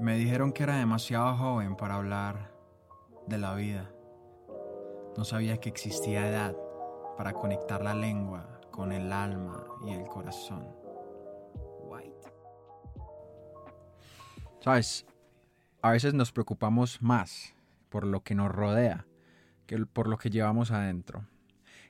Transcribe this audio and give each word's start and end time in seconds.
Me 0.00 0.16
dijeron 0.16 0.52
que 0.52 0.64
era 0.64 0.76
demasiado 0.76 1.36
joven 1.36 1.76
para 1.76 1.94
hablar 1.94 2.50
de 3.28 3.38
la 3.38 3.54
vida. 3.54 3.90
No 5.16 5.24
sabía 5.24 5.58
que 5.58 5.68
existía 5.68 6.28
edad 6.28 6.56
para 7.16 7.32
conectar 7.32 7.80
la 7.82 7.94
lengua 7.94 8.60
con 8.72 8.90
el 8.90 9.12
alma 9.12 9.64
y 9.86 9.90
el 9.90 10.04
corazón. 10.06 10.66
White. 11.84 12.32
Sabes, 14.60 15.06
a 15.80 15.92
veces 15.92 16.12
nos 16.12 16.32
preocupamos 16.32 17.00
más 17.00 17.54
por 17.88 18.04
lo 18.04 18.20
que 18.22 18.34
nos 18.34 18.50
rodea 18.50 19.06
que 19.66 19.78
por 19.86 20.08
lo 20.08 20.18
que 20.18 20.28
llevamos 20.28 20.72
adentro. 20.72 21.24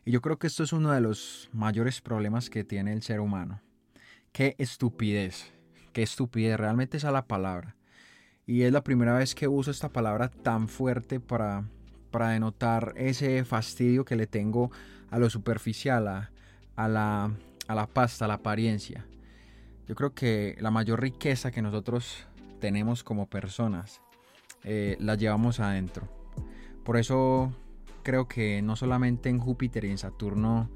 Y 0.05 0.12
yo 0.12 0.21
creo 0.21 0.39
que 0.39 0.46
esto 0.46 0.62
es 0.62 0.75
uno 0.75 0.93
de 0.93 1.00
los 1.00 1.48
mayores 1.52 2.02
problemas 2.02 2.50
que 2.50 2.64
tiene 2.64 2.93
el 2.93 3.02
ser 3.02 3.21
humano. 3.21 3.62
Qué 4.32 4.57
estupidez, 4.59 5.55
qué 5.95 6.02
estupidez, 6.02 6.61
realmente 6.61 6.98
esa 6.98 7.09
es 7.09 7.14
la 7.14 7.27
palabra 7.27 7.75
y 8.47 8.63
es 8.63 8.73
la 8.73 8.85
primera 8.85 9.14
vez 9.14 9.35
que 9.35 9.49
uso 9.49 9.71
esta 9.71 9.89
palabra 9.89 10.29
tan 10.29 10.68
fuerte 10.68 11.21
para, 11.21 11.64
para 12.11 12.31
denotar 12.31 12.93
ese 12.96 13.45
fastidio 13.45 14.05
que 14.05 14.17
le 14.17 14.27
tengo 14.27 14.71
a 15.11 15.18
lo 15.18 15.31
superficial, 15.31 16.09
a, 16.77 16.89
la, 16.89 17.31
a 17.67 17.75
la 17.75 17.87
pasta, 17.87 18.25
a 18.25 18.29
la 18.29 18.35
apariencia. 18.35 19.07
Yo 19.89 19.95
creo 19.95 20.15
que 20.15 20.57
la 20.61 20.71
mayor 20.71 21.01
riqueza 21.01 21.51
que 21.51 21.63
nosotros 21.63 22.27
tenemos 22.61 23.04
como 23.04 23.29
personas 23.29 24.01
eh, 24.65 24.96
la 24.99 25.15
llevamos 25.15 25.61
adentro. 25.61 26.09
Por 26.85 26.96
eso 26.96 27.53
creo 28.03 28.29
que 28.29 28.63
no 28.63 28.76
solamente 28.76 29.29
en 29.29 29.39
Júpiter 29.39 29.85
y 29.85 29.90
en 29.90 29.99
Saturno 29.99 30.71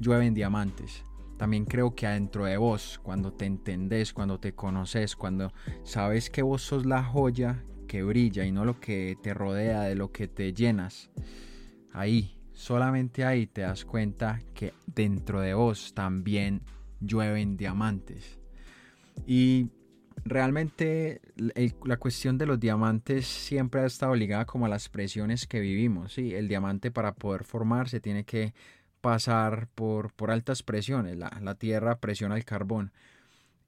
llueven 0.00 0.34
diamantes, 0.34 1.04
también 1.36 1.64
creo 1.64 1.94
que 1.94 2.06
adentro 2.06 2.44
de 2.44 2.56
vos, 2.56 3.00
cuando 3.02 3.32
te 3.32 3.46
entendés, 3.46 4.12
cuando 4.12 4.38
te 4.38 4.54
conoces, 4.54 5.16
cuando 5.16 5.52
sabes 5.82 6.30
que 6.30 6.42
vos 6.42 6.62
sos 6.62 6.86
la 6.86 7.02
joya 7.02 7.64
que 7.86 8.02
brilla 8.02 8.44
y 8.44 8.52
no 8.52 8.64
lo 8.64 8.80
que 8.80 9.16
te 9.22 9.34
rodea, 9.34 9.82
de 9.82 9.94
lo 9.94 10.12
que 10.12 10.28
te 10.28 10.52
llenas, 10.52 11.10
ahí, 11.92 12.36
solamente 12.52 13.24
ahí 13.24 13.46
te 13.46 13.62
das 13.62 13.84
cuenta 13.84 14.40
que 14.54 14.72
dentro 14.86 15.40
de 15.40 15.54
vos 15.54 15.92
también 15.94 16.62
llueven 17.00 17.56
diamantes. 17.56 18.38
Y 19.26 19.68
realmente 20.24 21.20
la 21.84 21.96
cuestión 21.98 22.38
de 22.38 22.46
los 22.46 22.58
diamantes 22.58 23.26
siempre 23.26 23.82
ha 23.82 23.86
estado 23.86 24.14
ligada 24.14 24.44
como 24.44 24.66
a 24.66 24.68
las 24.68 24.88
presiones 24.88 25.46
que 25.46 25.60
vivimos. 25.60 26.14
¿sí? 26.14 26.34
El 26.34 26.48
diamante 26.48 26.90
para 26.90 27.14
poder 27.14 27.44
formarse 27.44 28.00
tiene 28.00 28.24
que 28.24 28.54
pasar 29.04 29.68
por, 29.74 30.14
por 30.14 30.30
altas 30.30 30.62
presiones. 30.62 31.18
La, 31.18 31.30
la 31.42 31.56
tierra 31.56 31.98
presiona 31.98 32.36
el 32.36 32.46
carbón. 32.46 32.90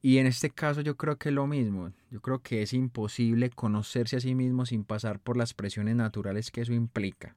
Y 0.01 0.17
en 0.17 0.27
este 0.27 0.49
caso 0.49 0.81
yo 0.81 0.97
creo 0.97 1.19
que 1.19 1.29
es 1.29 1.35
lo 1.35 1.47
mismo. 1.47 1.93
Yo 2.11 2.23
creo 2.23 2.39
que 2.39 2.63
es 2.63 2.73
imposible 2.73 3.51
conocerse 3.51 4.17
a 4.17 4.21
sí 4.21 4.35
mismo 4.35 4.65
sin 4.65 4.83
pasar 4.83 5.21
por 5.21 5.37
las 5.37 5.53
presiones 5.53 5.95
naturales 5.95 6.51
que 6.51 6.63
eso 6.63 6.73
implica. 6.73 7.37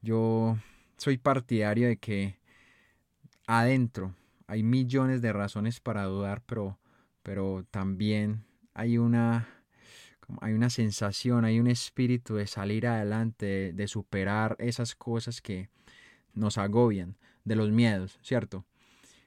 Yo 0.00 0.56
soy 0.96 1.18
partidario 1.18 1.88
de 1.88 1.96
que 1.96 2.38
adentro 3.48 4.14
hay 4.46 4.62
millones 4.62 5.20
de 5.20 5.32
razones 5.32 5.80
para 5.80 6.04
dudar, 6.04 6.40
pero, 6.46 6.78
pero 7.24 7.66
también 7.68 8.44
hay 8.74 8.96
una, 8.96 9.48
hay 10.40 10.52
una 10.52 10.70
sensación, 10.70 11.44
hay 11.44 11.58
un 11.58 11.66
espíritu 11.66 12.36
de 12.36 12.46
salir 12.46 12.86
adelante, 12.86 13.72
de 13.72 13.88
superar 13.88 14.54
esas 14.60 14.94
cosas 14.94 15.40
que, 15.40 15.68
nos 16.34 16.58
agobian, 16.58 17.16
de 17.44 17.56
los 17.56 17.70
miedos, 17.70 18.18
¿cierto? 18.22 18.64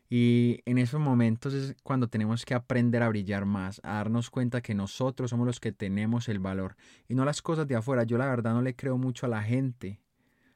Y 0.10 0.62
en 0.66 0.78
esos 0.78 1.02
momentos 1.02 1.54
es 1.54 1.76
cuando 1.84 2.08
tenemos 2.08 2.46
que 2.46 2.54
aprender 2.54 3.04
a 3.04 3.10
brillar 3.10 3.46
más, 3.46 3.82
a 3.84 3.96
darnos 3.96 4.30
cuenta 4.30 4.62
que 4.62 4.74
nosotros 4.74 5.30
somos 5.30 5.46
los 5.46 5.60
que 5.60 5.74
tenemos 5.74 6.30
el 6.30 6.40
valor 6.40 6.78
y 7.10 7.16
no 7.16 7.26
las 7.26 7.42
cosas 7.42 7.68
de 7.68 7.76
afuera. 7.76 8.04
Yo 8.04 8.18
la 8.18 8.28
verdad 8.28 8.54
no 8.54 8.62
le 8.62 8.76
creo 8.76 8.98
mucho 8.98 9.26
a 9.26 9.30
la 9.30 9.44
gente 9.44 10.00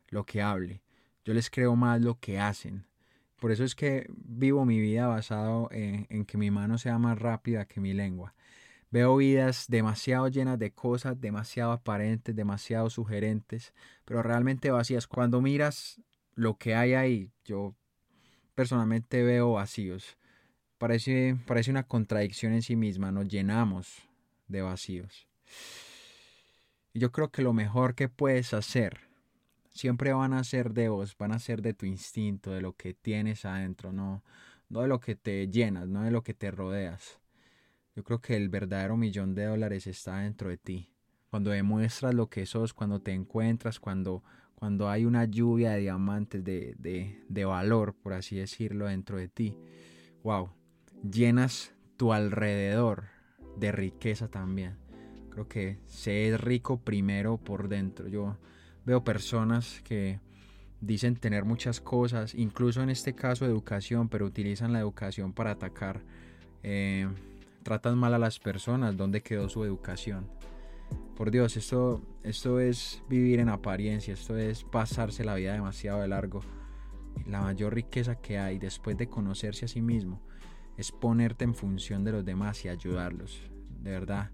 lo 0.07 0.25
que 0.25 0.41
hable, 0.41 0.81
yo 1.25 1.33
les 1.33 1.49
creo 1.49 1.75
más 1.75 2.01
lo 2.01 2.19
que 2.19 2.39
hacen. 2.39 2.85
Por 3.39 3.51
eso 3.51 3.63
es 3.63 3.75
que 3.75 4.05
vivo 4.13 4.65
mi 4.65 4.79
vida 4.79 5.07
basado 5.07 5.67
en, 5.71 6.25
que 6.25 6.37
mi 6.37 6.51
mano 6.51 6.77
sea 6.77 6.99
más 6.99 7.17
rápida 7.17 7.65
que 7.65 7.81
mi 7.81 7.91
lengua. 7.91 8.35
Veo 8.91 9.15
vidas 9.17 9.65
demasiado 9.67 10.27
llenas 10.27 10.59
de 10.59 10.71
cosas, 10.71 11.19
demasiado 11.19 11.71
aparentes, 11.71 12.35
demasiado 12.35 12.89
sugerentes, 12.89 13.73
pero 14.05 14.21
realmente 14.21 14.69
vacías. 14.69 15.07
Cuando 15.07 15.41
miras 15.41 15.99
lo 16.41 16.57
que 16.57 16.73
hay 16.73 16.95
ahí, 16.95 17.31
yo 17.45 17.75
personalmente 18.55 19.21
veo 19.21 19.53
vacíos. 19.53 20.17
Parece, 20.79 21.37
parece 21.45 21.69
una 21.69 21.83
contradicción 21.83 22.53
en 22.53 22.63
sí 22.63 22.75
misma, 22.75 23.11
nos 23.11 23.27
llenamos 23.27 24.01
de 24.47 24.63
vacíos. 24.63 25.27
Y 26.93 26.99
yo 26.99 27.11
creo 27.11 27.29
que 27.29 27.43
lo 27.43 27.53
mejor 27.53 27.93
que 27.93 28.09
puedes 28.09 28.55
hacer, 28.55 29.01
siempre 29.69 30.13
van 30.13 30.33
a 30.33 30.43
ser 30.43 30.73
de 30.73 30.89
vos, 30.89 31.15
van 31.15 31.31
a 31.31 31.37
ser 31.37 31.61
de 31.61 31.75
tu 31.75 31.85
instinto, 31.85 32.51
de 32.51 32.61
lo 32.61 32.73
que 32.73 32.95
tienes 32.95 33.45
adentro, 33.45 33.93
no, 33.93 34.23
no 34.67 34.81
de 34.81 34.87
lo 34.87 34.99
que 34.99 35.15
te 35.15 35.47
llenas, 35.47 35.87
no 35.87 36.01
de 36.01 36.09
lo 36.09 36.23
que 36.23 36.33
te 36.33 36.49
rodeas. 36.49 37.19
Yo 37.95 38.03
creo 38.03 38.19
que 38.19 38.35
el 38.35 38.49
verdadero 38.49 38.97
millón 38.97 39.35
de 39.35 39.45
dólares 39.45 39.85
está 39.85 40.17
dentro 40.21 40.49
de 40.49 40.57
ti. 40.57 40.89
Cuando 41.29 41.51
demuestras 41.51 42.15
lo 42.15 42.29
que 42.29 42.47
sos, 42.47 42.73
cuando 42.73 42.99
te 42.99 43.13
encuentras, 43.13 43.79
cuando 43.79 44.23
cuando 44.61 44.91
hay 44.91 45.05
una 45.05 45.25
lluvia 45.25 45.71
de 45.71 45.79
diamantes 45.79 46.43
de, 46.43 46.75
de, 47.27 47.45
valor, 47.45 47.95
por 47.95 48.13
así 48.13 48.35
decirlo, 48.35 48.85
dentro 48.85 49.17
de 49.17 49.27
ti, 49.27 49.57
wow, 50.23 50.51
llenas 51.01 51.73
tu 51.97 52.13
alrededor 52.13 53.05
de 53.57 53.71
riqueza 53.71 54.27
también. 54.27 54.77
Creo 55.31 55.47
que 55.47 55.79
sé 55.87 56.37
rico 56.37 56.79
primero 56.79 57.39
por 57.39 57.69
dentro. 57.69 58.07
Yo 58.07 58.37
veo 58.85 59.03
personas 59.03 59.81
que 59.83 60.19
dicen 60.79 61.15
tener 61.15 61.43
muchas 61.43 61.81
cosas, 61.81 62.35
incluso 62.35 62.83
en 62.83 62.91
este 62.91 63.15
caso 63.15 63.47
educación, 63.47 64.09
pero 64.09 64.27
utilizan 64.27 64.73
la 64.73 64.79
educación 64.79 65.33
para 65.33 65.49
atacar. 65.49 66.03
Eh, 66.61 67.09
tratan 67.63 67.97
mal 67.97 68.13
a 68.13 68.19
las 68.19 68.37
personas. 68.37 68.95
¿Dónde 68.95 69.23
quedó 69.23 69.49
su 69.49 69.65
educación? 69.65 70.29
Por 71.21 71.29
Dios, 71.29 71.55
esto, 71.55 72.01
esto 72.23 72.59
es 72.59 73.03
vivir 73.07 73.39
en 73.39 73.49
apariencia, 73.49 74.11
esto 74.11 74.35
es 74.37 74.63
pasarse 74.63 75.23
la 75.23 75.35
vida 75.35 75.53
demasiado 75.53 76.01
de 76.01 76.07
largo. 76.07 76.41
La 77.27 77.41
mayor 77.41 77.75
riqueza 77.75 78.15
que 78.15 78.39
hay 78.39 78.57
después 78.57 78.97
de 78.97 79.07
conocerse 79.07 79.65
a 79.65 79.67
sí 79.67 79.83
mismo 79.83 80.19
es 80.77 80.91
ponerte 80.91 81.43
en 81.43 81.53
función 81.53 82.03
de 82.03 82.11
los 82.11 82.25
demás 82.25 82.65
y 82.65 82.69
ayudarlos. 82.69 83.39
De 83.83 83.91
verdad, 83.91 84.31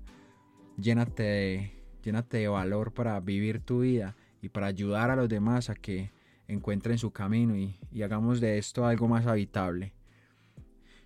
llénate 0.77 1.23
de, 1.23 1.83
llénate 2.03 2.37
de 2.37 2.47
valor 2.47 2.93
para 2.93 3.19
vivir 3.19 3.59
tu 3.59 3.81
vida 3.81 4.15
y 4.41 4.47
para 4.47 4.67
ayudar 4.67 5.11
a 5.11 5.17
los 5.17 5.27
demás 5.27 5.69
a 5.69 5.75
que 5.75 6.13
encuentren 6.47 6.97
su 6.97 7.11
camino 7.11 7.57
y, 7.57 7.77
y 7.91 8.03
hagamos 8.03 8.39
de 8.39 8.57
esto 8.57 8.85
algo 8.85 9.09
más 9.09 9.27
habitable. 9.27 9.93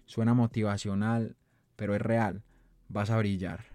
Suena 0.06 0.36
motivacional, 0.36 1.38
pero 1.76 1.96
es 1.96 2.02
real. 2.04 2.44
Vas 2.88 3.10
a 3.10 3.18
brillar. 3.18 3.71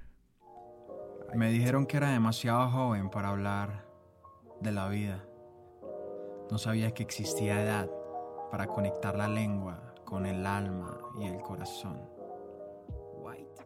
Me 1.36 1.50
dijeron 1.50 1.84
que 1.84 1.98
era 1.98 2.12
demasiado 2.12 2.70
joven 2.70 3.10
para 3.10 3.28
hablar 3.28 3.84
de 4.62 4.72
la 4.72 4.88
vida. 4.88 5.22
No 6.50 6.56
sabía 6.56 6.94
que 6.94 7.02
existía 7.02 7.62
edad 7.62 7.90
para 8.50 8.66
conectar 8.66 9.18
la 9.18 9.28
lengua 9.28 9.94
con 10.06 10.24
el 10.24 10.46
alma 10.46 10.98
y 11.20 11.26
el 11.26 11.38
corazón. 11.42 12.00
White. 13.18 13.65